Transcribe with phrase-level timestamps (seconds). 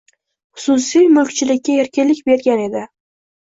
[0.61, 2.83] —xususiy mulkchilikka erkinlik bergan edi.